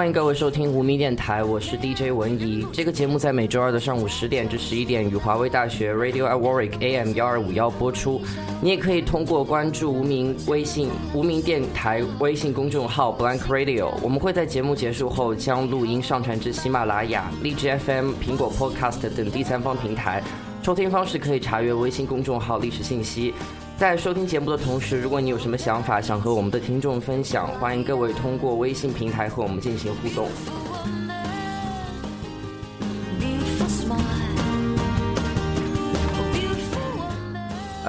[0.00, 2.66] 欢迎各位收听无名电台，我是 DJ 文怡。
[2.72, 8.18] 这个节目在每周二的上午十点至十一点与华为大学 Radio at Warwick AM 幺二五幺播出。
[8.62, 20.22] 你也可以通过关注无名微信无名电台微信公众号 Blank Radio，我们会在节目结束后将录音上传至喜马拉雅、荔枝 FM、苹果 Podcast 等第三方平台。
[20.62, 23.34] 收听方式可以查阅微信公众号历史信息。
[23.80, 30.28] 在收听节目的同时，如果你有什么想法想和我们的听众分享，欢迎各位通过微信平台和我们进行互动。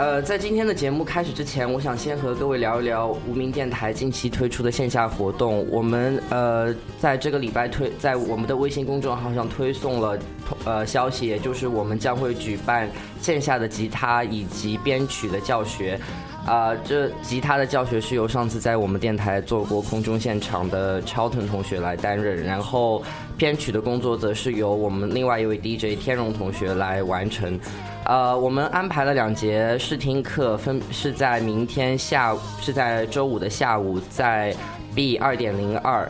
[0.01, 5.63] 呃，在今天的节目开始之前，我想先和各位聊一聊无名电台近期推出的线下活动。
[5.69, 10.17] 我们呃在这个礼拜推在我们的微信公众号上推送了
[10.65, 12.89] 呃消息，也就是我们将会举办
[13.21, 15.99] 线下的吉他以及编曲的教学。
[16.47, 23.03] 啊、这吉他的教学是由上次在我们电台做过空中现场的超腾同学来担任，然后
[23.41, 27.59] 编曲的工作则是由我们另外一位 DJ 天荣同学来完成。
[28.05, 34.55] 呃，我们安排了两节试听课，分是在明天下午，是在周五的下午，在
[34.93, 36.07] B 二点零二，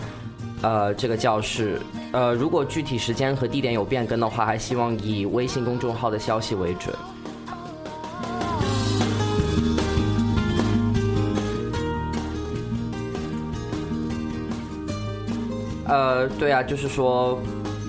[0.62, 1.80] 呃，这个教室。
[2.12, 6.94] 呃，如果具体时间和地点有变更的话，还希望以微信公众号的消息为准。
[15.92, 17.38] 呃，对啊，就是说，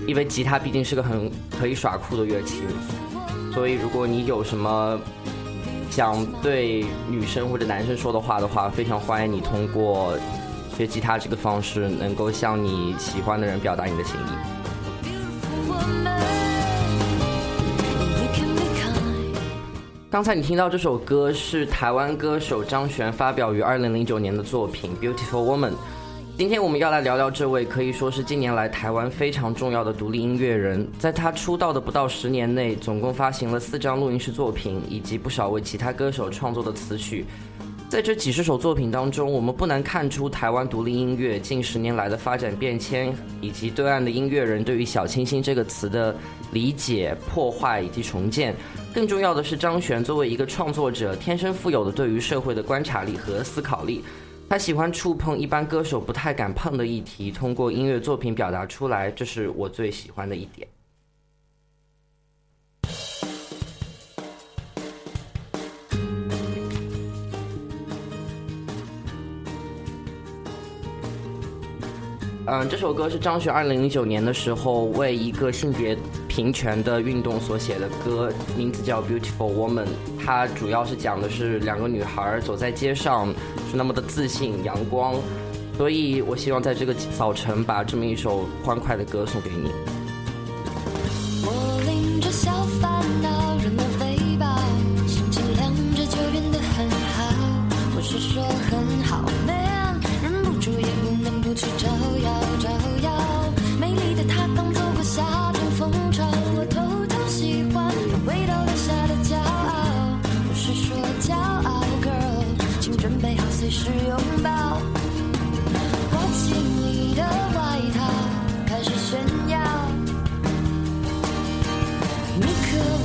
[0.08, 2.64] 因为吉他毕竟是个很可以耍酷的乐器，
[3.54, 4.98] 所以如果你有什么
[5.88, 10.18] 想对女生或者男生说的话的话，非常欢迎你通过
[10.76, 14.32] 学吉他这个方式，能够向你喜欢的人表达你的情意。
[20.10, 25.70] 刚才你听到这首歌是台湾歌手张悬发表于二零零九年的作品《Beautiful Woman》。
[26.42, 30.84] 今天我们要来聊聊这位可以说是近年来台湾非常重要的独立音乐人。
[30.98, 37.24] 在他出道的不到十年内，总共发行了四张录音室作品，以及不少为其他歌手创作的词曲。
[37.88, 46.12] 在这几十首作品当中，我们不难看出台湾独立音乐近十年来的发展变迁，以及对岸的音乐人对于“小清新”这个词的
[46.50, 48.52] 理解、破坏以及重建。
[48.92, 54.02] 更重要的是，张悬作为一个创作者，天生富有的对于社会的观察力和思考力。
[54.52, 60.68] 他喜欢触碰一般歌手不太敢碰的议题，通过音乐作品表达出来，这是我最喜欢的一点。
[72.44, 75.96] 嗯，这首歌是张学二零零九年的时候为一个性别
[76.34, 79.84] 平权的运动所写的歌，名字叫《Beautiful Woman》。
[80.24, 83.28] 它主要是讲的是两个女孩走在街上
[83.70, 85.14] 是那么的自信、阳光，
[85.76, 89.70] 所以我希望在这个早晨把这么一首欢快的歌送给你。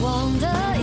[0.08, 0.77] 光的。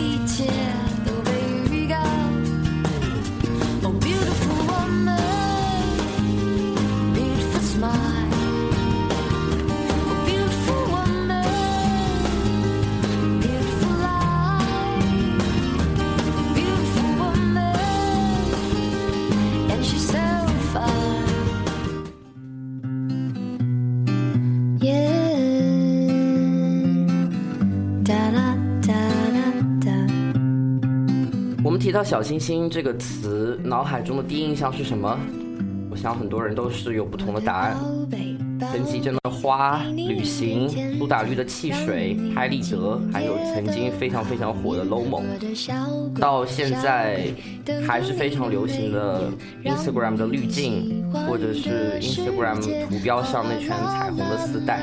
[31.94, 35.16] 到“小星星”这个词，脑海中的第一印象是什么？
[35.88, 37.76] 我想很多人都是有不同的答案。
[38.72, 40.68] 陈绮贞的花、旅行、
[40.98, 45.22] 苏打绿的汽水、拍立得，还有曾经非常非常火的 Lomo，
[46.18, 47.28] 到现在
[47.86, 49.30] 还是非常流行的
[49.64, 54.80] Instagram 的滤镜，或者是 Instagram 图标上那圈彩虹的丝带。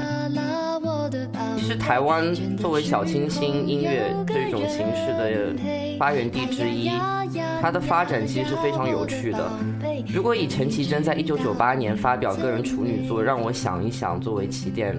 [1.62, 5.56] 其实台湾作为小清新音乐这种形式的
[6.00, 6.90] 发源地之一，
[7.62, 9.48] 它的发展其实是非常有趣的。
[10.12, 14.98] 如果以陈绮贞在一九九八年发表个人处女作《让我想一想》作为起点，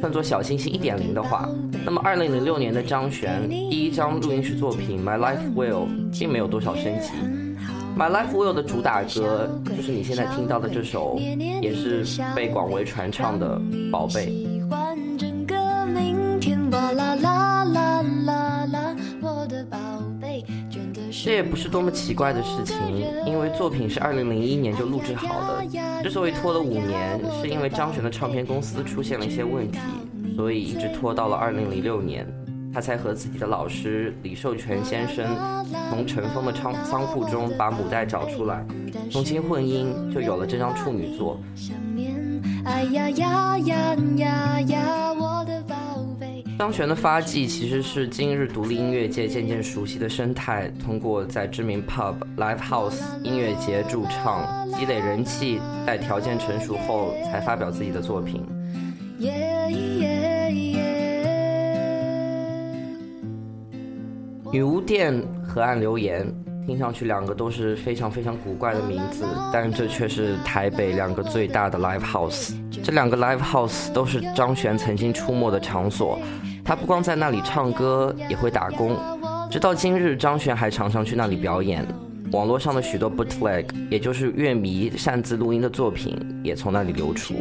[0.00, 1.46] 算作小清新一点零的话，
[1.84, 5.86] 那么二零零六年的张悬第一张录音室作品《My Life Will》
[6.18, 7.10] 并没有多少升级，
[7.98, 11.20] 《My Life Will》的主打歌就是你现在听到的这首，
[11.60, 13.58] 也是被广为传唱的
[13.90, 14.26] 《宝贝》。
[21.24, 22.76] 这也不是多么奇怪的事情，
[23.26, 26.02] 因为作品是二零零一年就录制好的。
[26.02, 29.78] 之所以拖了五年，是因为张悬的唱片公司出现了一些问题，
[30.36, 32.26] 所以一直拖到了二零零六年，
[32.72, 35.26] 他才和自己的老师李寿全先生
[35.90, 38.64] 从尘封的仓仓库中把母带找出来，
[39.10, 41.38] 重新混音，就有了这张处女作。
[41.54, 42.14] 想念，
[42.64, 45.39] 哎呀呀呀呀，我
[46.60, 54.46] 张悬的发迹其实是今日独立音乐界渐渐熟悉的生态，通过在知名 pub、live house 音乐节驻唱，
[54.78, 58.44] 积累人气，待条件成熟后才发表自己的作品。
[64.52, 66.30] 女巫店、河岸留言，
[66.66, 72.52] 听上去两个都是非常非常古怪的名字，但这却是台北两个最大的 live house。
[72.82, 76.18] 这两个 live house 都是张悬曾经出没的场所。
[76.64, 78.96] 他不光在那里唱歌，也会打工。
[79.50, 81.86] 直到今日，张悬还常常去那里表演。
[82.32, 87.34] 网络上的许多 bootleg，也就是乐迷擅自录音的作品，也从那里流出。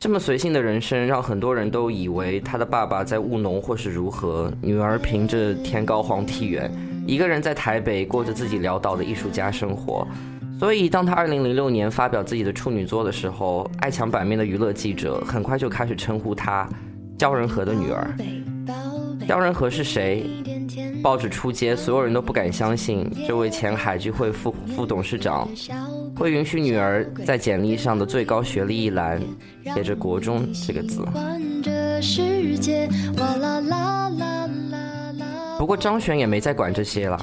[0.00, 6.70] 这么随性的人生，让很多人都以为他的爸爸在务农或是如何，女儿凭着天高皇帝远，
[7.06, 10.06] 一个人在台北过着自己潦倒的艺术家生活。
[10.58, 16.68] 所以，当他二零零六年发表自己的处女作的时候，爱墙版面的娱乐记者很快就开始称呼他
[17.16, 18.12] “焦仁和的女儿”。
[19.28, 20.26] 焦仁和是谁？
[21.00, 25.48] 报纸出街，所有人都不敢相信，这位前海居会副副董事长
[26.16, 29.22] 会允许女儿在简历上的最高学历一栏
[29.72, 31.06] 写着“国中”这个字。
[35.58, 37.20] 不过张悬也没再管这些了。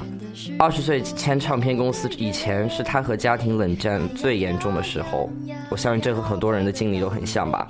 [0.58, 5.30] 二十岁签唱片公司以前是他和家庭冷战最严重的时候。
[5.70, 7.66] 我相信这和很多人的经历都很像吧。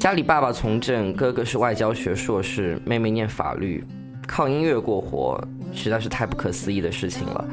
[0.00, 3.84] 家里爸爸从政，哥哥是外交学硕士，妹妹念法律，
[4.26, 5.40] 靠音乐过活
[5.72, 7.44] 实在是太不可思议的事情了。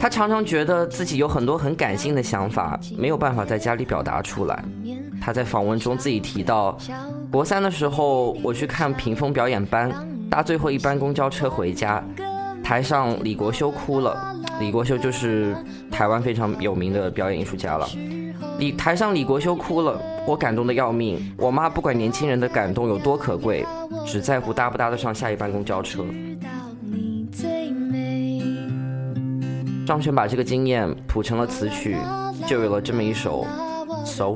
[0.00, 4.64] 他常常觉得自己有很多很感性的想法，没有办法在家里表达出来。
[5.20, 6.78] 他在访问中自己提到，
[7.30, 9.92] 国三的时候我去看屏风表演班。
[10.32, 12.02] 搭最后一班公交车回家，
[12.64, 14.34] 台上李国修哭了。
[14.58, 15.54] 李国修就是
[15.90, 17.86] 台湾非常有名的表演艺术家了。
[18.58, 21.34] 李台上李国修哭了，我感动的要命。
[21.36, 23.66] 我妈不管年轻人的感动有多可贵，
[24.06, 26.02] 只在乎搭不搭得上下一班公交车。
[29.86, 31.98] 张悬把这个经验谱成了词曲，
[32.46, 33.44] 就有了这么一首
[34.06, 34.28] 《So》。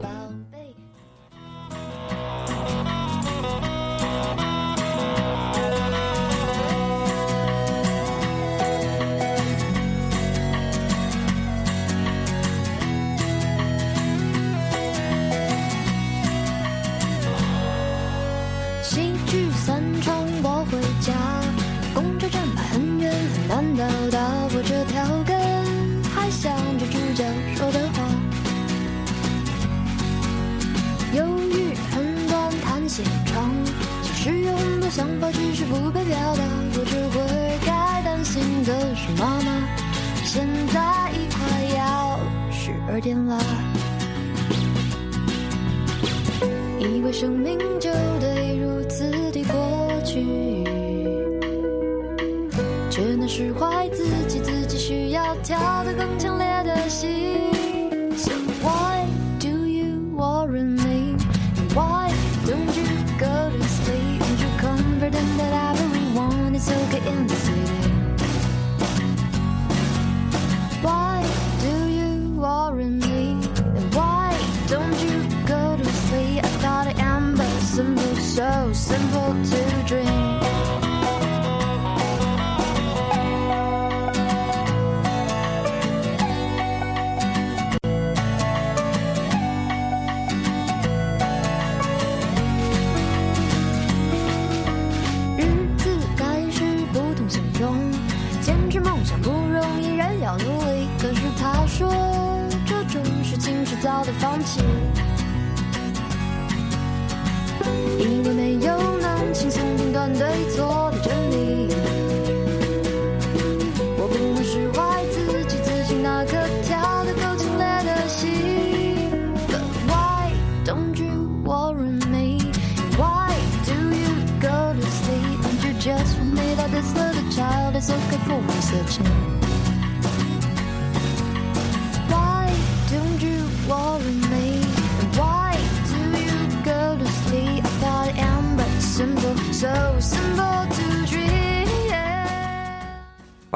[78.26, 80.65] So simple to dream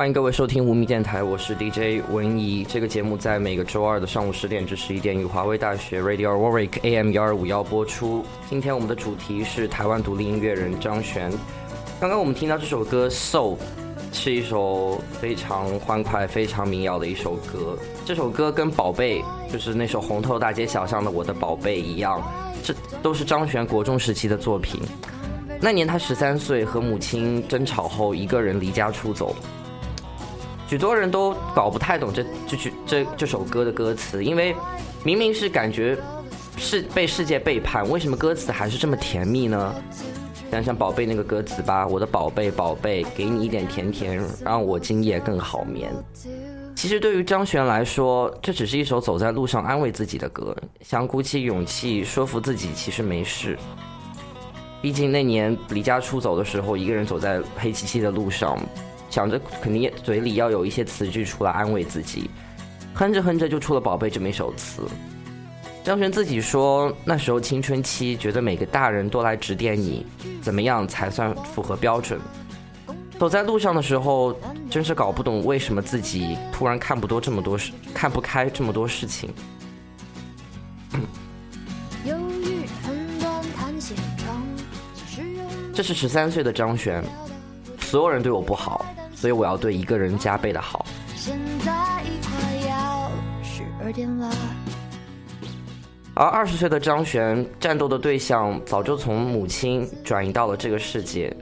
[0.01, 2.65] 欢迎各位收听无名电台，我是 DJ 文怡。
[2.65, 8.25] 这个节目在每个周二的上午十点至十一点，与华威大学 Radio Warwick AM 幺二五幺播出。
[8.49, 11.31] 今天我们的主题是台湾独立音乐人张悬。
[12.01, 13.39] 刚刚我们听到这首歌《So》，
[14.11, 17.79] 是一首非常欢快、非常民谣的一首歌。
[18.07, 22.23] 这首歌跟《宝贝》就是那首红透大街小巷的《我的宝贝》一样，
[22.63, 24.81] 这都是张悬国中时期的作品。
[25.61, 29.37] 那年他十三岁，和母亲争吵后，一个人离家出走。
[30.71, 34.55] 许多人都搞不太懂这这句这这首歌的歌词，因为
[35.03, 35.99] 明明是感觉
[36.57, 39.75] 是被世界背叛，为什么歌词还是这么甜蜜呢？
[40.49, 45.93] 想想宝贝那个歌词吧，我的宝贝宝贝，给你一点甜甜，让我今夜更好眠。
[46.77, 53.59] 其实对于张悬来说，这只是一首走在路上安慰自己的歌，想鼓起勇气说服自己其实没事。
[54.81, 58.57] 毕竟那年离家出走的时候，一个人走在黑漆漆的路上，
[59.11, 62.31] 想着肯定也嘴里要有一些词句出来安慰自己，
[62.95, 64.83] 哼着哼着就出了《宝贝》这么一首词。
[65.83, 70.07] 张悬自己说，那时候青春期，觉得每个大人都来指点你，
[70.41, 72.21] 怎么样才算符合标准。
[73.19, 74.39] 走在路上的时候，
[74.71, 79.31] 真是搞不懂为什么自己突然看不多这么多事，看不开这么多事情。
[85.75, 87.03] 这是十三岁的张悬，
[87.91, 90.87] 所有人对我不好，所以我要对一个人加倍的好。
[91.17, 93.11] 现在已快要
[93.43, 94.33] 十二点了。
[96.15, 101.37] 而二十岁的张璇，战斗的对象早就从母亲转移到了这个世界。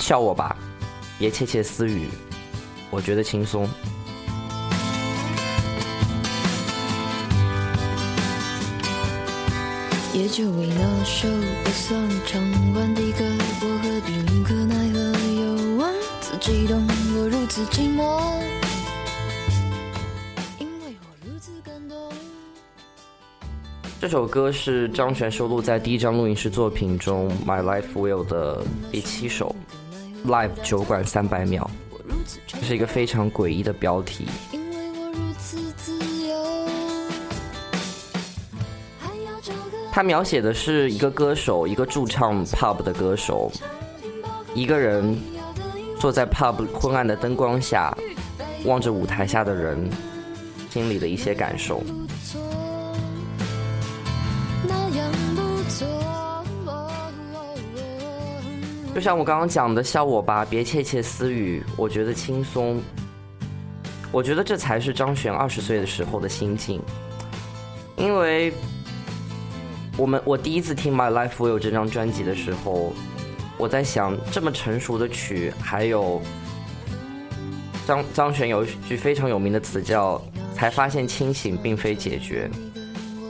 [0.00, 0.56] 笑我吧，
[1.16, 2.08] 别窃窃私语，
[2.90, 3.68] 我觉得轻松。
[10.26, 11.28] 也就为那首
[11.62, 12.42] 不算唱
[12.74, 13.24] 完的歌，
[13.60, 14.98] 我何必无可奈何？
[15.40, 18.42] 又问自己，懂我如此寂寞，
[20.58, 21.96] 因为我如此感动。
[24.00, 29.54] 这首歌是张悬收录在第一张录音室作品中《My Life Will》的第七首
[30.28, 31.70] 《Live 酒馆三百秒》，
[32.48, 34.26] 这是一个非常诡异的标题。
[39.96, 43.50] 它描写的是一个歌手，一个驻唱 pub 的歌手，
[44.52, 45.18] 一个人
[45.98, 47.96] 坐在 pub 昏暗的灯光下，
[48.66, 49.88] 望着舞台下的人，
[50.68, 51.82] 心里的一些感受。
[58.94, 62.78] 就像我刚刚讲的，笑我吧，别窃窃私语，我觉得轻松。
[64.12, 66.82] 我觉得这才是张悬二十岁的时候的心境，
[67.96, 68.52] 因为
[69.98, 72.92] 我们我第一次听《My Life Will》这张专辑的时候，
[73.56, 76.20] 我在想，这么成熟的曲，还有
[77.86, 80.20] 张张悬有一句非常有名的词叫
[80.54, 82.50] “才发现清醒并非解决”。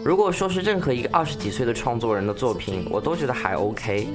[0.04, 4.08] 如果说是任何一个二十几岁的创作人的作品，我都觉得还 OK。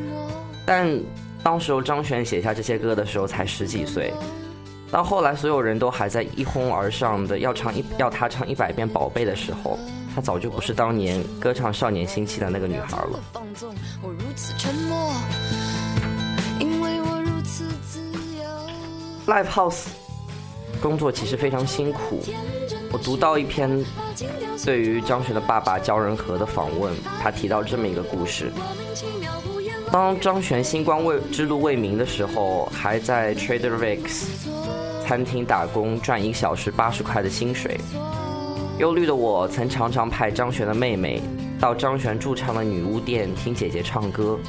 [0.65, 0.99] 但
[1.41, 4.13] 当时候张悬写下这些歌的时候才十几岁，
[4.91, 9.79] 到后来所有人都还在一哄而上的要唱一要他唱一百遍《宝贝》的时候，
[10.13, 13.19] 她早就不是当年歌唱少年心气的那个女孩了。
[19.27, 19.85] Live House
[20.81, 22.21] 工作其实非常辛苦。
[22.91, 23.83] 我读到一篇
[24.65, 28.51] 对于张悬的爸爸焦仁和的访问，他提到这么一个故事：
[29.91, 34.25] 当张悬星光未之路未明的时候，还在 Trader Vic's
[35.05, 37.79] 餐厅打工，赚一个小时八十块的薪水。
[38.81, 41.21] 忧虑的我曾常常派张悬的妹妹
[41.59, 44.39] 到张悬驻唱的女巫店听姐姐唱歌。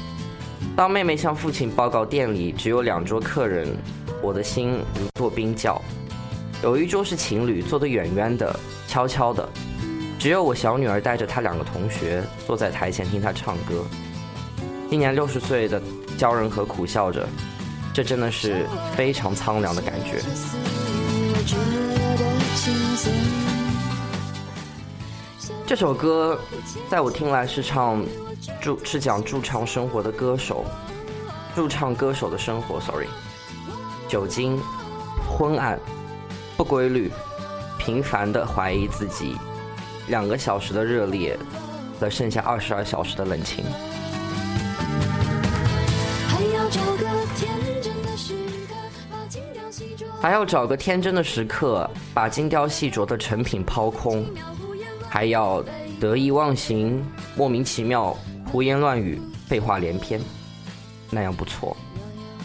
[0.75, 3.67] 当妹妹向父亲报告店里只有两桌客人，
[4.23, 5.79] 我的心如坐冰窖。
[6.63, 9.47] 有一桌是情侣，坐得远远的，悄悄的，
[10.17, 13.85] 只有我小女儿带着她两个同学坐在台前听她唱歌。
[14.89, 15.79] 今年六十岁的
[16.17, 17.29] 焦仁和苦笑着，
[17.93, 20.23] 这真的是非常苍凉的感觉。
[25.65, 26.37] 这首歌
[26.89, 28.05] 在我听来是唱
[28.61, 30.65] 驻是讲驻唱生活的歌手，
[31.55, 32.81] 驻唱歌手的生活。
[32.81, 33.07] Sorry，
[34.09, 34.59] 酒精、
[35.25, 35.79] 昏暗、
[36.57, 37.09] 不规律、
[37.79, 39.37] 频繁的怀疑自己，
[40.07, 41.39] 两个小时的热烈
[41.99, 43.63] 和剩下二十二小时的冷清。
[50.21, 54.25] 还要找个天真的时刻，把精雕细琢的成品抛空，
[55.13, 55.63] 还要
[55.99, 56.99] 得意忘形、
[57.35, 60.19] 莫名其妙、胡言乱语、废话连篇，
[61.11, 61.77] 那样不错，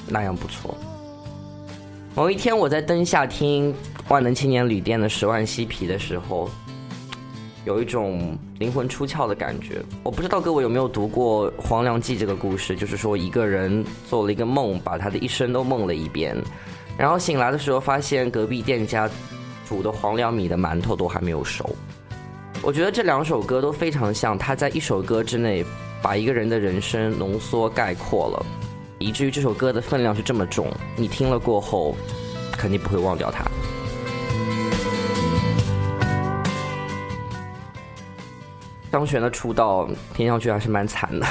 [0.06, 0.76] 那样不错。
[2.14, 3.74] 某一天，我在灯下听
[4.08, 6.50] 万能青年旅店的《十万嬉皮》的时候，
[7.64, 9.82] 有一种灵魂出窍的感觉。
[10.02, 16.36] 我不知道各位有没有读过《黄粱记》这个故事，就是说一个人做了一个梦，把他的一生都梦了一遍。
[16.98, 19.08] 然后醒来的时候，发现隔壁店家
[19.66, 21.74] 煮的黄粱米的馒头都还没有熟。
[22.68, 25.64] 我觉得这两首歌都非常像，他在一首歌之内
[26.02, 28.44] 把一个人的人生浓缩概括了，
[28.98, 31.96] 以至于这首歌的分量是这么重，你听了过后
[32.52, 33.42] 肯定不会忘掉它。
[38.92, 41.26] 张悬的出道听上去还是蛮惨的，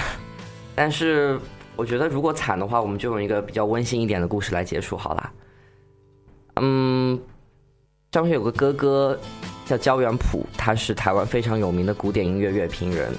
[0.74, 1.40] 但是
[1.76, 5.32] 我觉得如果惨的话，我们就用一个比较温馨一点的故事来结束好了。
[6.56, 7.22] 嗯，
[8.10, 9.20] 张悬有个哥哥
[9.68, 13.14] 叫焦元溥，他是台湾非常有名的古典音乐乐评人。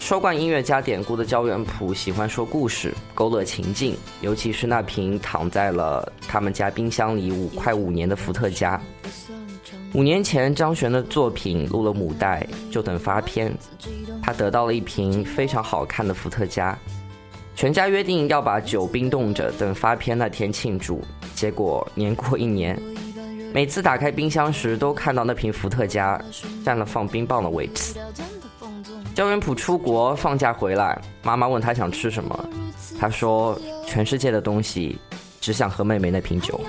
[0.00, 8.80] 说惯音乐加典故的焦元溥喜欢说故事，勾勒情境，尤其是那瓶躺在了他们家冰箱里五快五年的伏特加。
[9.94, 13.52] 五年前，张悬的作品录了母带，就等发片。
[14.22, 16.78] 他得到了一瓶非常好看的伏特加。
[17.56, 21.02] 全家约定要把酒冰冻着，等发片那天庆祝。
[21.34, 22.80] 结果年过一年，
[23.52, 26.20] 每次打开冰箱时，都看到那瓶伏特加
[26.64, 27.94] 占了放冰棒的位置。
[29.14, 32.48] 焦元溥出国放假回来，妈妈问他想吃什么，
[33.00, 34.98] 他说：“全世界的东西，
[35.40, 36.60] 只想喝妹妹那瓶酒。”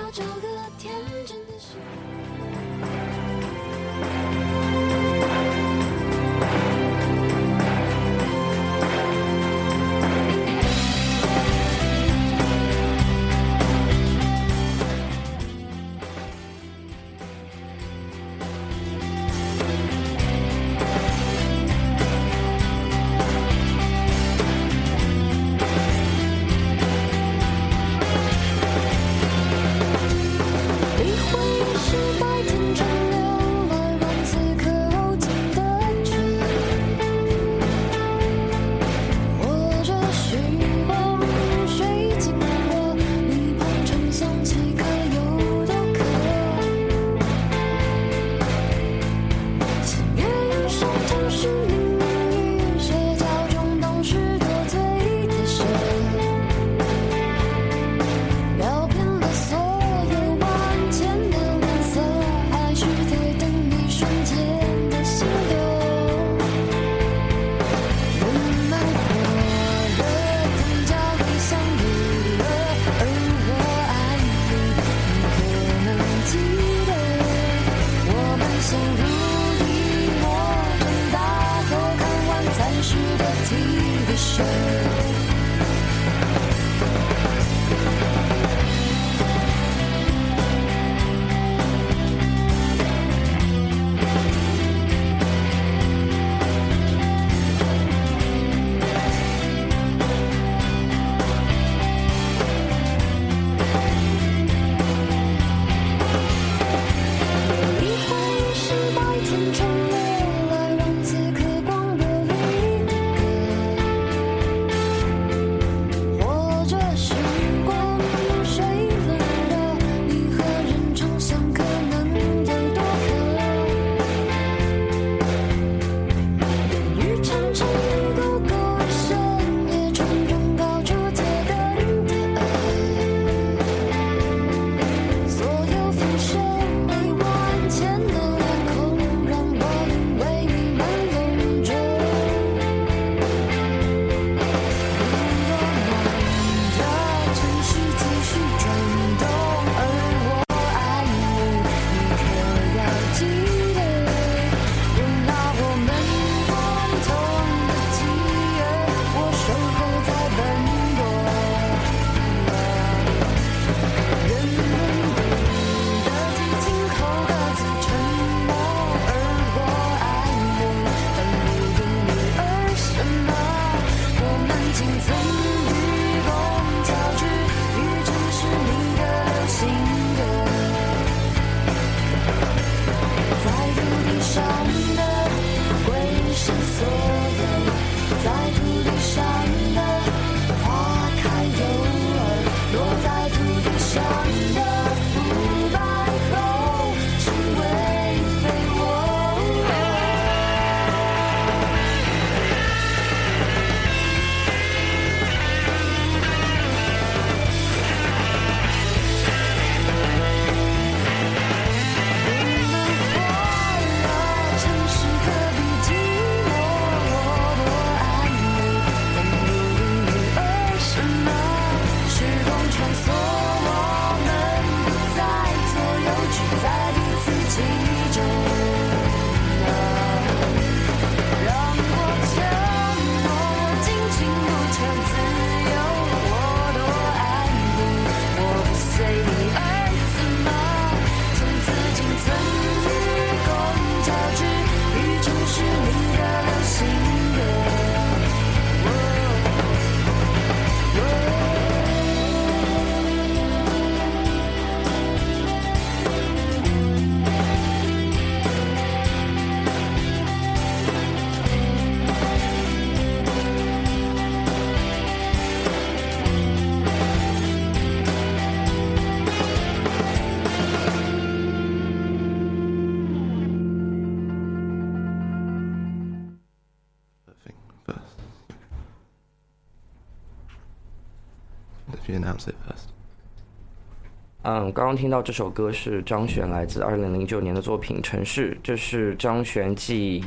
[284.52, 290.24] 嗯，刚刚听到这首歌是张悬来自二零零九年的作品《城市》，这是张悬继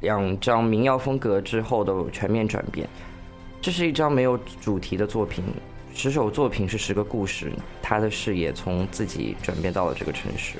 [0.00, 2.86] 两张民谣风格之后的全面转变。
[3.62, 5.42] 这是一张没有主题的作品，
[5.94, 10.58] 十首作品是十个故事，他的视野从自己转变到了这个城市。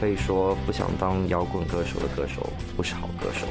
[0.00, 3.44] 可以说，不想当摇滚歌手的歌手不是好歌手。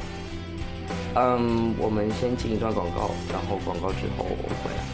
[1.16, 4.93] 嗯，我们先进一段广告，然后广告之后我回来。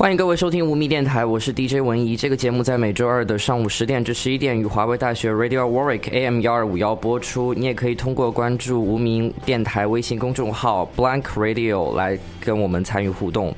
[0.00, 2.16] 欢迎各位收听无名电台，我是 DJ 文怡。
[2.16, 7.52] 这个节目在每周二的上午十点至十一点，与华为大学 Radio Warwick AM 幺二五幺播出。
[7.52, 13.54] 你也可以通过关注无名电台微信公众号 Blank Radio 来跟我们参与互动。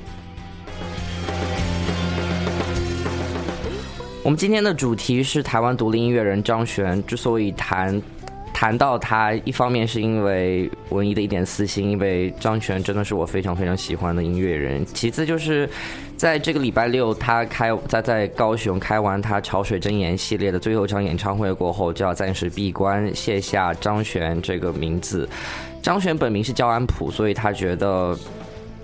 [4.21, 7.01] 我们今天的主题是台湾独立音乐人张悬。
[7.05, 8.01] 之所以谈
[8.53, 14.85] 谈到他，一方面是因为文艺的一点私心，因为张悬真的是我非常非常喜欢的音乐人。
[14.87, 15.69] 其次就是。
[16.23, 25.27] 在这个礼拜六，他开他在高雄开完他潮水真言系列的最后一场演唱会过后，就要暂时闭关，卸下张悬这个名字。
[25.81, 28.17] 张悬本名是焦安普，所以他觉得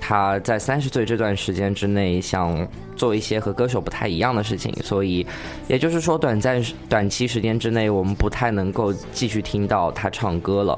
[0.02, 4.74] 他在三十岁这段时间之内，想做一些和歌手不太一样的事情。
[4.84, 5.26] 所以，
[5.70, 10.78] 也就是说，短暂短期时间之内，我们不太能够继续听到他唱歌了。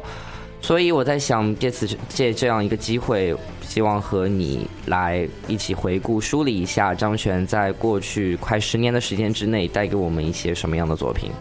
[0.62, 3.36] 所以我在想，借此借这样一个机会。
[3.64, 11.32] 希望和你来一起回顾、梳理一下张悬在过去快十年的时间之内带给我们一些什么样的作品。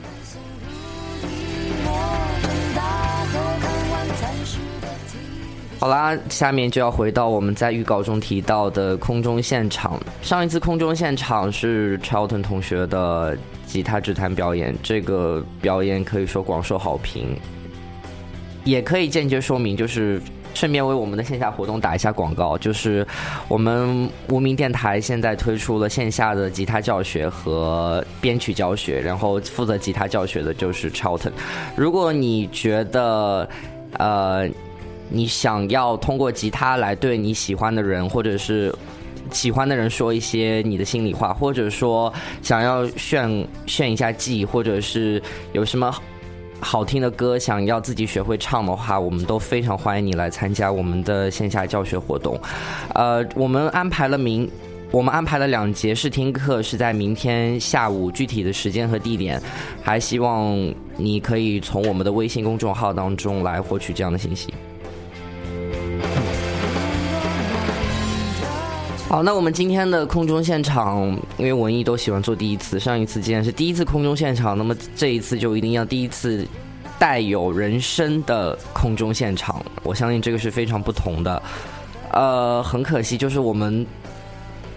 [5.81, 10.01] 好啦，下面就要回到我们在预告中提到的空中现场。
[10.23, 17.37] 上一次空中现场是 Charlton 同学的吉他指弹表演，这个表演可以说广受好评，
[18.71, 20.21] 也可以间接说明就是。
[20.53, 23.07] 顺便为我们的线下活动打一下广告，就是
[23.47, 31.31] 我们无名电台现在推出了线下的吉他教学和编曲教学，然后负责吉他教学的就是 Charlton。
[31.77, 33.49] 如果你觉得
[33.93, 34.49] 呃
[35.09, 38.75] 你想要通过吉他来对你喜欢的人或者是
[39.31, 45.95] 喜欢的人说一些你的心里话，或者说想要炫炫一下技，或者是有什么。
[46.61, 52.39] 好听的歌，想要自己学会唱的话，我们都非常欢迎你来参加我们的线下教学活动。
[52.95, 54.49] 呃，我们安排了明，
[54.91, 59.41] 我们安排了两节试听课，是在明天下午，具体的时间和地点，
[59.83, 60.55] 还希望
[60.97, 64.53] 你可以从我们的微信公众号当中来获取这样的信息。
[69.11, 71.05] 好，那我们今天的空中现场，
[71.37, 76.47] 因为文艺都喜欢做第一次，上一次既然是第一次空中现场，那么这一次就一定要第一次
[76.97, 79.61] 带有人声的空中现场。
[79.83, 81.43] 我相信这个是非常不同的。
[82.13, 83.85] 呃，很可惜，就是我们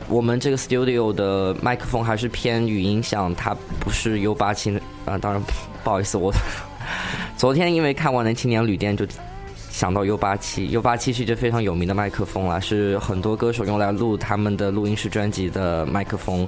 [0.10, 5.16] 我们这个 studio 的麦克风还是偏语音响，它不是 U 八七啊。
[5.16, 5.40] 当然，
[5.84, 6.34] 不好意思，我
[7.38, 9.06] 昨天因为看完了《青年旅店》就。
[9.74, 16.48] 想到 U 八七，U 八七是一支非常有名的麦克风啦，是很多歌手用来录他们的录音室专辑的麦克风。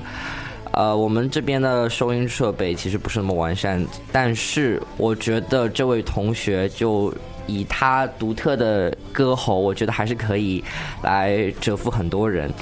[0.74, 7.12] 呃，我们这边的收音设备其实不是那么完善，但是我觉得这位同学就
[7.48, 10.64] 以他独特的歌喉，我觉得还是可以
[11.02, 12.54] 来折服很多人。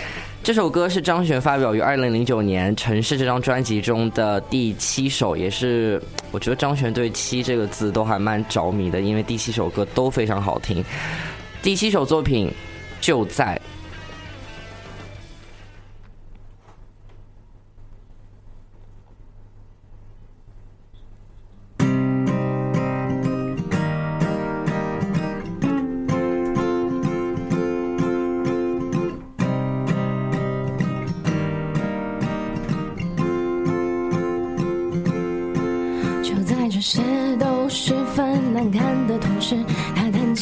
[0.43, 6.01] 这首歌是张悬发表于二零零九年《城市》这张专辑中的第七首，也是
[6.31, 10.83] 我觉得张悬对“七”这个字都还蛮着迷的，因为第七首歌都非常好听。
[11.61, 12.51] 第七首作品
[12.99, 13.59] 就在。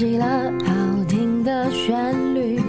[0.01, 2.59] 起了好听的旋律，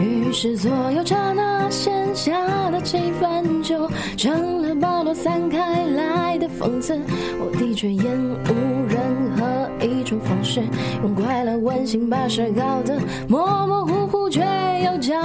[0.00, 6.98] 于是所有刹那闲暇的气氛，就成了暴露散开来的讽刺。
[7.38, 8.54] 我的确厌恶
[8.88, 8.98] 任
[9.36, 10.62] 何一种方式，
[11.02, 14.40] 用快乐温馨把事搞得模模糊糊却
[14.82, 15.22] 又僵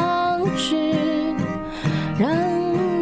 [0.58, 0.76] 持，
[2.20, 2.30] 让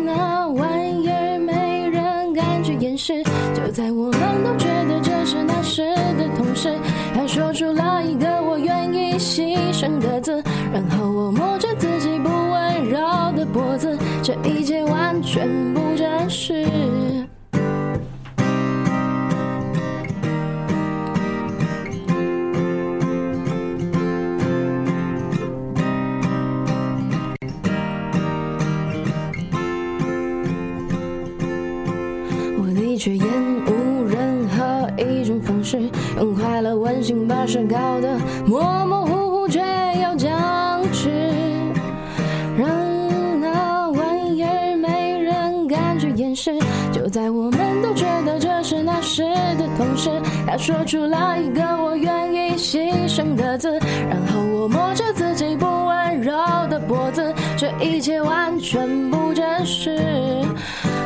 [0.05, 3.23] 那玩意儿没人敢去掩饰。
[3.55, 5.81] 就在我们都觉得这是那时
[6.15, 6.71] 的同时，
[7.15, 8.34] 还说出了一个
[9.55, 12.99] 一生的字，然后我摸着自己不温柔
[13.35, 16.65] 的脖子，这一切完全不真实。
[32.57, 33.25] 我你却厌
[33.67, 35.79] 恶任何一种方式，
[36.17, 38.84] 用快乐温馨把事搞得模糊。
[50.65, 56.33] 说出了一个我愿意牺牲的字，然后我摸着自己不温柔
[56.67, 59.95] 的脖子，这一切完全不真实。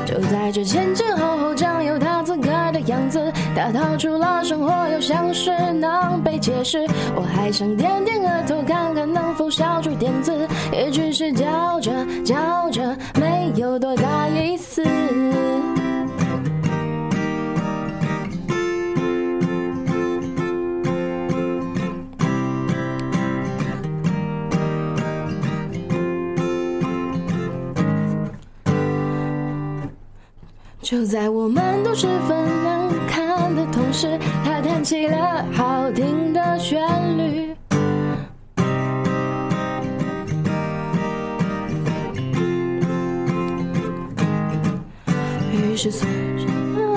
[0.05, 3.21] 就在这前前后后将有他自个儿的样子，
[3.53, 6.87] 他逃出了生活，又像是能被解释。
[7.13, 11.91] 我还想点点额头，看看能否笑出点子，也只是叫着
[12.23, 14.81] 叫着，没有多大意思。
[30.89, 36.81] 就在我们都十分难堪的同时，他弹起了好听的旋
[37.15, 37.55] 律。
[45.53, 45.91] 于是，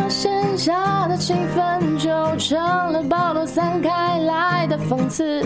[0.09, 5.45] 线下的气氛就成了暴露散开来的讽刺。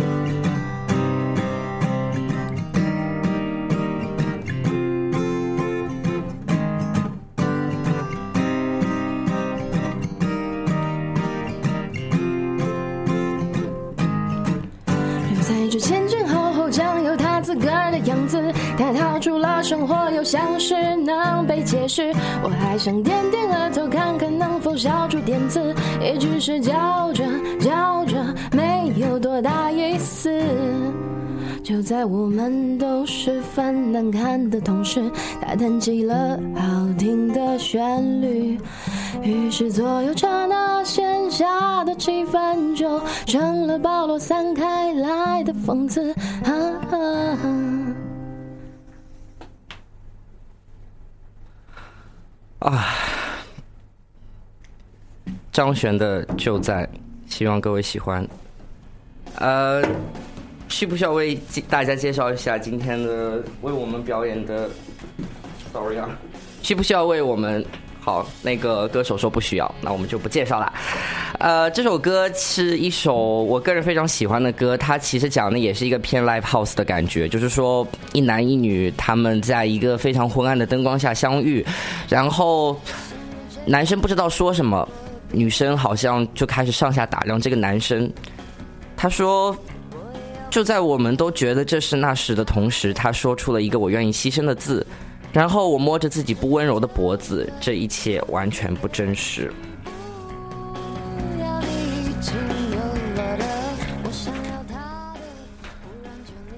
[19.66, 22.12] 生活，又像是能被解释。
[22.40, 27.24] 我还想点点额头，看看能否笑出点刺，也只是叫着
[27.58, 28.14] 叫着，
[28.52, 30.40] 没有多大意思。
[31.64, 36.62] 就在我们都十分难看的同时，他弹起了好
[36.96, 38.56] 听的旋律，
[39.20, 46.12] 于是左右刹那线下的气氛就成了暴露散开来的讽刺。
[46.44, 46.52] 啊
[46.92, 46.96] 啊
[47.42, 47.82] 啊
[52.66, 52.84] 啊
[55.52, 56.88] 张悬的就在，
[57.28, 58.26] 希望各位喜欢。
[59.36, 59.82] 呃，
[60.68, 64.68] 需不需要为大家介绍一下今天的为我们表演的
[65.72, 66.08] ？Sorry 啊，
[66.60, 67.64] 需不需要为我们？
[68.06, 70.72] 好，那个歌手说不需要，那我们就不介绍了。
[71.40, 81.66] 呃，这首歌是一首我个人非常喜欢的歌，它其实讲的也是一个偏 live house 的感觉，就是说一男一女他们在一个非常昏暗的灯光下相遇，
[82.08, 82.80] 然后
[83.64, 84.88] 男生不知道说什么，
[85.32, 88.08] 女生好像就开始上下打量这个男生。
[88.96, 89.52] 他说，
[90.48, 94.86] 就在我们都觉得这是那时的同时，他说出了一个我愿意牺牲的字。
[95.36, 99.52] 然后我摸着自己不温柔的脖子，这一切完全不真实。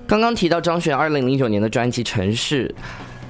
[0.07, 2.69] 刚刚提到张悬二零零九年的专辑《城市》，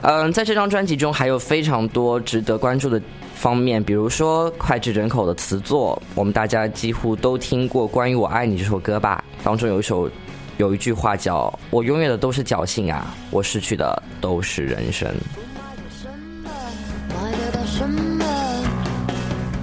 [0.03, 3.01] 嗯，在这张专辑中还有非常多值得关注的
[3.35, 9.25] 方面，比如说脍炙人口的词作，我们大家几乎都听过《关于我爱你》这首歌吧？
[9.43, 10.11] 当中有一首。
[10.59, 15.09] 有一句话叫“我永远的都是侥幸啊，我失去的都是人生”。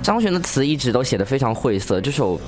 [0.01, 2.39] 张悬的词一直都写的非常晦涩，这首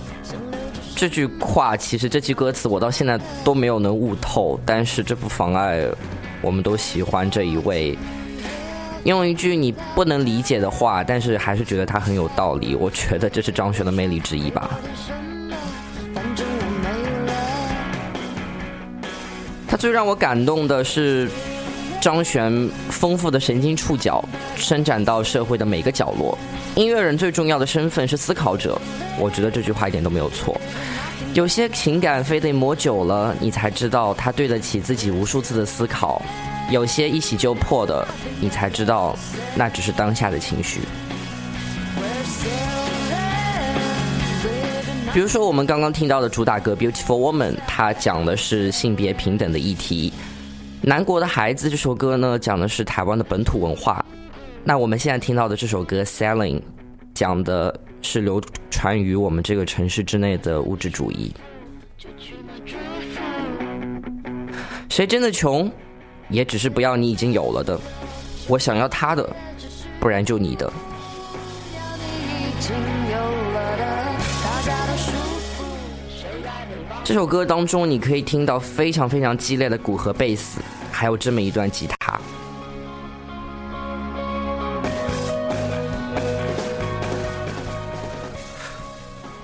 [0.95, 5.85] 这句话其实这句歌词我到现在都没有能悟透，但是这不妨碍
[6.41, 7.97] 我们都喜欢这一位
[9.03, 12.75] 用一句你不能理解的话，但是还是觉得他很有道理。
[12.75, 14.69] 我觉得这是张悬的魅力之一吧。
[19.77, 21.29] 最让我感动的是
[22.01, 24.23] 张悬丰富的神经触角，
[24.55, 26.37] 伸展到社会的每个角落。
[26.75, 28.79] 音乐人最重要的身份是思考者，
[29.19, 30.59] 我觉得这句话一点都没有错。
[31.33, 36.19] 有些情感非得磨久了，你才知道它对得起自己无数次的思考；
[36.71, 38.07] 有些一洗就破的，
[38.39, 39.15] 你才知道
[39.55, 40.79] 那只是当下的情绪。
[45.17, 50.11] 比如说，我们刚刚听到的主打歌《Beautiful Woman》，它讲的是性别平等的议题；
[50.83, 54.05] 《南国的孩子》这首歌呢，讲的是台湾的本土文化。
[54.63, 56.59] 那我们现在听到的这首歌《Selling》，
[57.15, 61.33] 讲的是流传于我们这个城市之内的物质主义。
[64.87, 65.67] 谁真的穷，
[66.29, 67.79] 也只是不要你已经有了的。
[68.47, 69.27] 我想要他的，
[69.99, 70.71] 不然就你的。
[77.07, 80.59] 这首歌当中，你可以听到非常非常激烈的鼓和贝斯，
[80.91, 82.19] 还有这么一段吉他。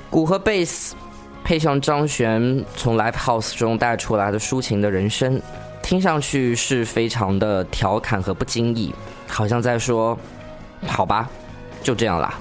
[0.10, 0.94] 鼓和贝斯
[1.42, 5.42] 配上张悬从 Live House 中带出来的抒情的人声，
[5.82, 8.94] 听上去是非常的调侃和不经意，
[9.26, 10.20] 好像在说
[10.86, 11.30] ：“好吧，
[11.82, 12.38] 就这样啦。”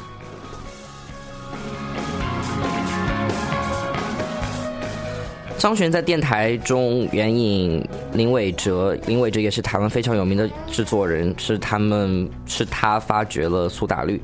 [5.63, 7.81] 张悬在电台中援引
[8.15, 14.21] 林伟哲，林伟哲也是台湾非常有名的制作人，是他们是他发掘了苏打绿。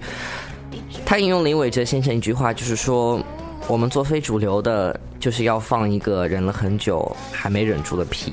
[1.06, 3.22] 他引用林伟哲先生一句话，就是说
[3.70, 8.32] ：“我们做非主流的，就是要放一个忍了很久还没忍住的屁。”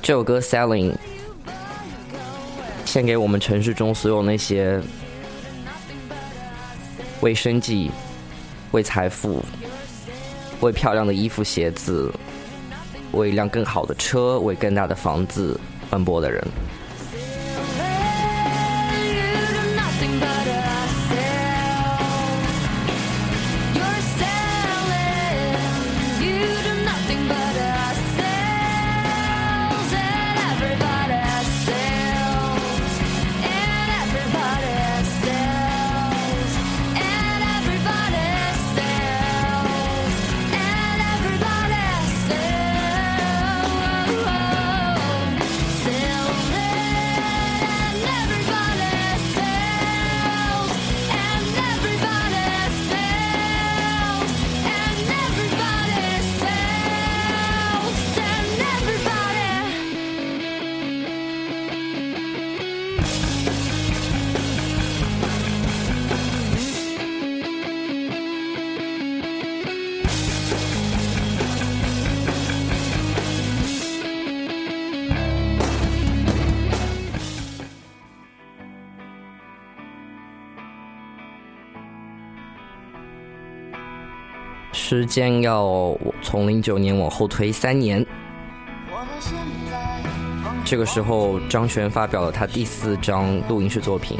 [0.00, 0.92] 这首歌《Selling》。
[2.92, 4.78] 献给我们城市中所有那些
[7.22, 7.90] 为生计、
[8.72, 9.42] 为财富、
[10.60, 12.12] 为漂亮的衣服鞋子、
[13.12, 16.46] 为一辆更好的车、为更大的房子奔波的人。
[85.12, 88.02] 先要从零九年往后推三年，
[90.64, 94.18] 这个时候张悬发表了他第四张录音室作品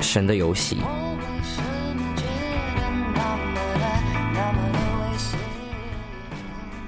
[0.02, 0.78] 《神的游戏》。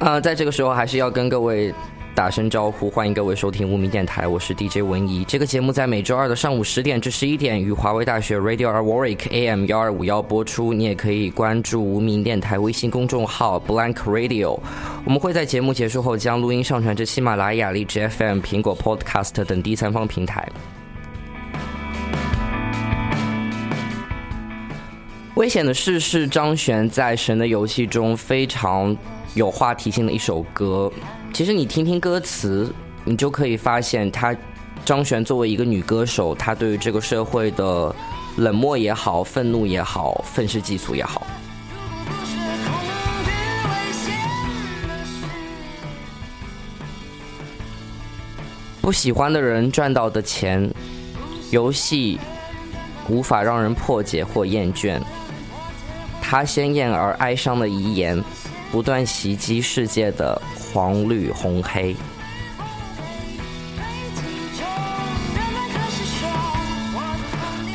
[0.05, 1.72] 啊，在这个时候还是要跟各位。
[2.16, 5.22] 打声招呼，欢迎各位收听无名电台，我是 DJ 文怡。
[5.26, 10.72] 这个节目在每周二的上午十点至十一点，与华为大学 Radio Warwick AM 幺二五幺播出。
[10.72, 14.58] 你也可以关注无名电台微信公众号 Blank Radio。
[15.04, 20.48] 我们会在节目结束后将录音上传至喜马拉雅、荔枝 FM、苹果 Podcast 等第三方平台。
[25.34, 28.96] 危险的事是张悬在《神的游戏》中非常
[29.34, 30.90] 有话题性的一首歌。
[31.37, 32.72] 其实你听听歌词，
[33.05, 34.34] 你就可以发现，她
[34.87, 37.95] 张悬作为一个女歌手，她对于这个社会的
[38.39, 41.26] 冷漠也好、愤怒也好、愤世嫉俗也好，
[48.80, 50.66] 不喜欢的人赚到的钱，
[51.51, 52.18] 游戏
[53.11, 54.99] 无法让人破解或厌倦，
[56.22, 58.24] 他鲜艳而哀伤的遗言，
[58.72, 60.41] 不断袭击世界的。
[60.77, 61.97] 黄绿红黑，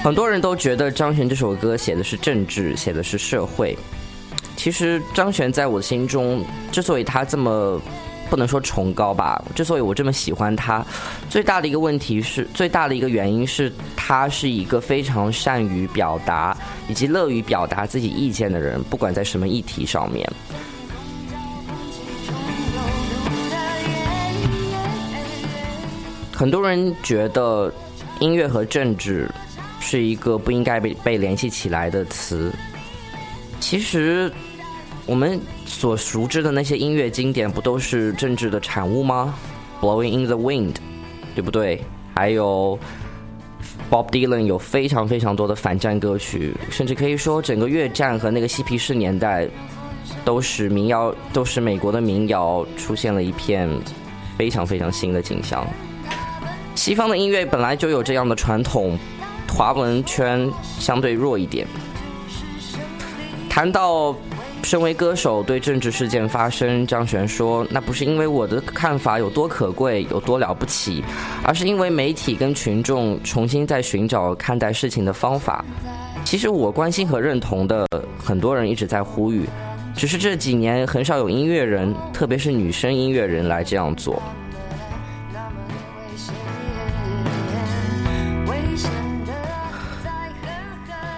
[0.03, 3.75] 很多人都觉得张悬这首歌写的是政治，写的是社会。
[4.55, 7.81] 其实张悬在我心中，之所以他这么
[8.29, 10.85] 不能说崇高吧，之所以我这么喜欢他，
[11.27, 16.55] 最大的一个问题是，最大的一个原因是他是一个非常善于表达
[16.87, 20.31] 以及乐于表达自己意见的人，不管在什么议题上面。
[26.41, 27.71] 很多人觉得
[28.19, 29.29] 音乐和政治
[29.79, 32.51] 是一个不应该被被联系起来的词。
[33.59, 34.33] 其实，
[35.05, 39.35] 我们所熟知的那些音乐经典，不都是政治的产物吗
[39.81, 40.77] ？Blowing in the Wind，
[41.35, 41.79] 对不对？
[42.15, 42.79] 还有
[43.91, 49.47] Bob Dylan 有非常非常多的反战歌曲，甚至可以说，整个越战和那个嬉皮士年代，
[50.25, 53.69] 都使民谣，都使美国的民谣出现了一片
[54.39, 55.63] 非常非常新的景象。
[56.75, 58.97] 西方的音乐本来就有这样的传统，
[59.47, 60.49] 华文圈
[60.79, 61.67] 相对弱一点。
[63.49, 64.15] 谈到
[64.63, 71.03] 身为歌手对政治事件发声，张悬说：“那不是因为我的看法有多可贵、有多了不起，
[71.43, 75.63] 而是因为媒体跟群众重新在寻找看待事情的方法。
[76.23, 77.85] 其实我关心和认同的
[78.17, 79.45] 很多人一直在呼吁，
[79.95, 84.21] 只是这几年很少有音乐人，特别是女生音乐人来这样做。”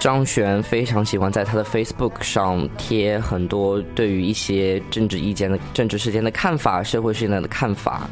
[0.03, 8.09] 张悬非常喜欢在他的 Facebook 上贴很多对于一些政治意见的政治事件的看法、社会事件的看法。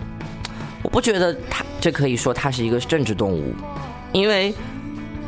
[0.83, 3.53] 我不觉得他这可以说他是一个政治动物，
[4.13, 4.53] 因为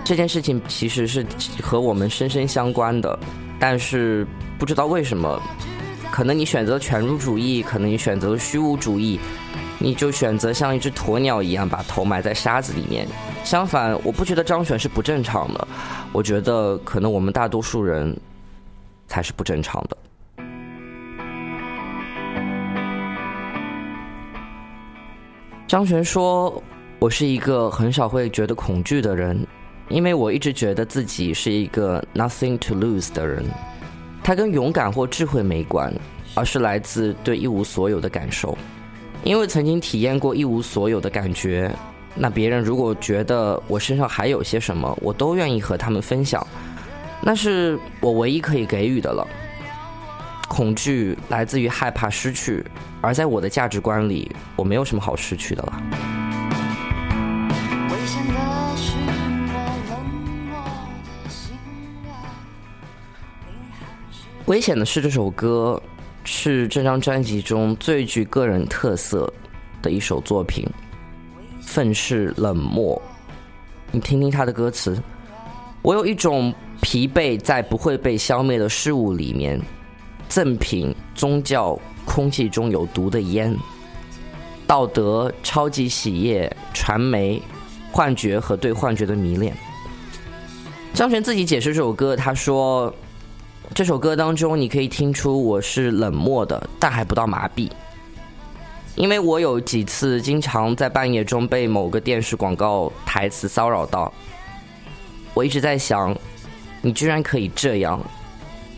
[0.05, 1.25] 这件事情其实是
[1.61, 3.19] 和我们深深相关的。
[3.59, 4.25] 但是
[4.57, 5.37] 不知道为什么，
[6.13, 9.19] 可能你选择权儒主义，可能你选择了虚无主义，
[9.83, 13.05] 你就选择像一只鸵鸟一样把头埋在沙子里面。
[13.43, 15.67] 相反，我不觉得张悬是不正常的。
[16.13, 18.15] 我觉得可能我们大多数人
[19.07, 19.97] 才是不正常的。
[25.67, 26.63] 张悬说
[26.99, 29.45] ：“我是一个很少会觉得恐惧的人，
[29.89, 33.43] 因为我一直觉得自己是一个 nothing to lose 的人。
[34.23, 35.93] 它跟勇敢或智慧没关，
[36.35, 38.57] 而是来自对一无所有的感受。
[39.23, 41.73] 因为曾经体验过一无所有的感觉。”
[42.15, 46.45] 那别人如果觉得我身上还有些什么，我都愿意和他们分享。
[47.21, 49.27] 那是我唯一可以给予的了。
[50.47, 52.63] 恐惧来自于害怕失去，
[53.01, 55.81] 而在我的价值观里，我没有什么好失去的了。
[64.45, 65.81] 危险的是这首歌，
[66.23, 69.31] 是这张专辑中最具个人特色
[69.81, 70.67] 的一首作品。
[71.61, 73.01] 愤世冷漠，
[73.91, 75.01] 你听听他的歌词。
[75.81, 79.59] 我有一种疲惫，在不会被消灭的事物里面，
[80.29, 83.55] 赠品、宗教、空气中有毒的烟、
[84.67, 87.41] 道德、超级喜悦、传媒、
[87.91, 89.55] 幻觉和对幻觉的迷恋。
[90.93, 92.93] 张悬自己解释这首歌，他说
[93.73, 97.69] ：“这首歌当中，你可以听出我是冷漠的，但还不到麻痹。”
[98.95, 104.13] 因为我有几次经常在半夜中被某个电视广告台词骚扰到，
[105.33, 106.15] 我一直在想，
[106.79, 107.99] 你居然可以这样，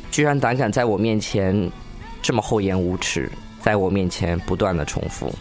[0.09, 1.69] 居然胆敢在我面前
[2.21, 3.29] 这么厚颜无耻，
[3.61, 5.33] 在我面前不断的重复。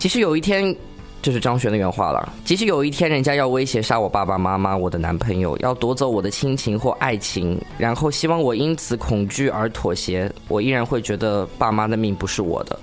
[0.00, 0.76] 其实有一天。
[1.22, 2.32] 这是张悬的原话了。
[2.44, 12.78] 即使有一天人家要威胁杀我爸爸妈妈、我的男朋友，要夺走我的亲情或爱情，然后希望我因此恐惧而妥协，我依然会觉得爸妈的命不是我的。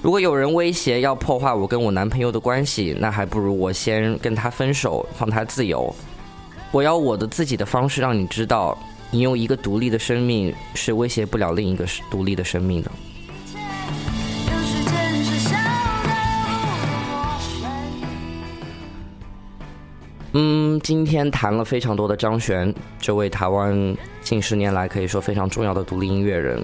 [0.00, 5.94] 如果有人威胁要破坏我跟我男朋友的关系，那还不如我先跟他分手，放他自由。
[6.72, 8.76] 我要我的自己的方式让你知道，
[9.10, 12.90] 你用一个独立的生命是威胁不了另一个独立的生命的。
[20.36, 26.60] 嗯，今天谈了非常多的张悬，这位台湾近十年来可以说非常重要的独立音乐人。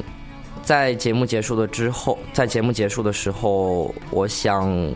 [0.61, 4.93] 在节目结束了之后，在节目结束的时候，我想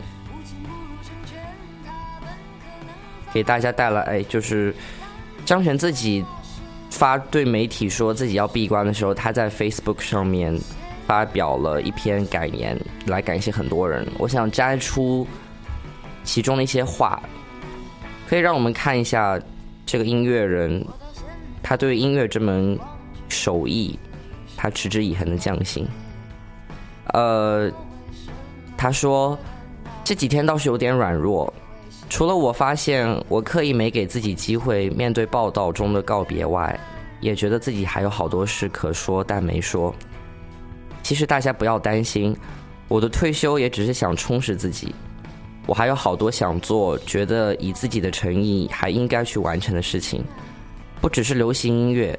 [3.33, 4.75] 给大家带来，哎，就是
[5.45, 6.21] 张悬自己
[6.91, 10.53] 发对媒体说自己要闭关的时候，他在 Facebook 上面
[11.07, 14.05] 发表了一篇感言，来感谢很多人。
[14.17, 15.25] 我想摘出
[16.25, 17.23] 其中的一些话。
[18.27, 19.39] 可以让我们看一下
[19.85, 20.85] 这个音乐人，
[21.61, 22.77] 他对音乐这门
[23.29, 23.97] 手艺，
[24.57, 25.87] 他持之以恒的匠心。
[27.13, 27.71] 呃，
[28.75, 29.37] 他说
[30.03, 31.53] 这几天倒是有点软弱，
[32.09, 36.77] 除了我发现我刻意没给自己机会面对报道中的告别外，
[37.21, 39.93] 也觉得自己还有好多事可说但没说。
[41.03, 42.35] 其实大家不要担心，
[42.87, 44.93] 我的退休也只是想充实自己。
[45.65, 50.23] 我还有好多想做，觉得以自己的诚意还应该去完成的事情，
[51.01, 52.17] 不只是流行音乐，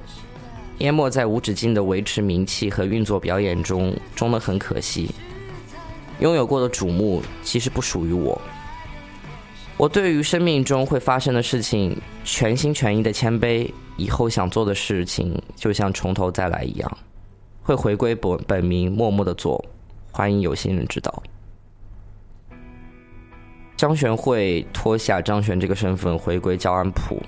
[0.78, 5.11] 淹没在无止境的维持名气和运作表演中，真的很可惜。
[6.18, 8.40] 拥有过的瞩目其实不属于我。
[9.76, 13.70] 我对于生命中会发生的事情，全心全意的谦卑。
[13.99, 16.99] 以后想做的事情，就像从头再来一样，
[17.62, 19.64] 会回归本本名，默默的做。
[20.11, 21.22] 欢迎有心人指导。
[23.76, 27.22] 张悬会脱下张悬这个身份回归教安普，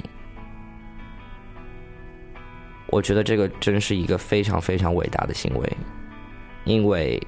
[2.87, 5.77] 我觉得这个真是一个非常非常伟大的行为，
[6.65, 7.21] 因为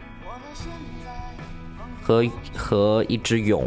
[2.02, 2.24] 和
[2.56, 3.62] 和一只蛹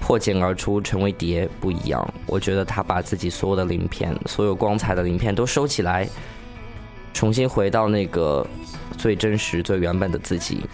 [0.00, 6.08] 破茧而出成为蝶不一样，我觉得他把自己所有的鳞片，所有光彩的鳞片都收起来，
[7.12, 8.44] 重新回到那个
[8.96, 10.64] 最真实、最原本的自己。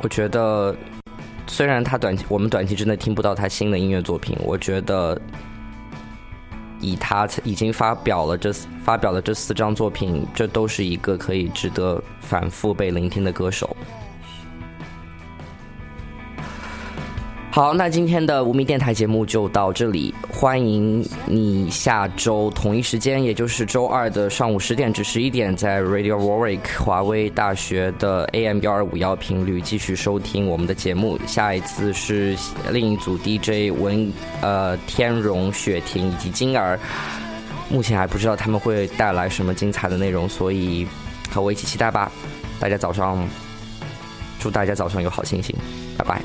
[0.00, 0.74] 我觉得，
[1.46, 5.20] 虽然他短期我们短期之内听不到他新的音乐作品，我觉得
[6.80, 8.52] 以他已经发表了这
[8.84, 13.76] 发表了这四张作品，这都是一个可以值得反复被聆听的歌手。
[17.50, 31.18] 好，那今天的无名电台节目就到这里，欢迎你下周同一时间，也就是周二的上午十点至十一点，在 Radio Warwick 华威大学的 AM 幺二五幺频率继续收听我们的节目。
[31.26, 32.36] 下一次是
[32.70, 36.78] 另一组 DJ 文呃天荣、雪婷以及金儿，
[37.70, 40.86] 目前还不知道他们会带来什么精彩的内容，所以
[41.30, 42.12] 和我一起期待吧。
[42.60, 43.26] 大家早上，
[44.38, 45.56] 祝大家早上有好心情，
[45.96, 46.22] 拜拜。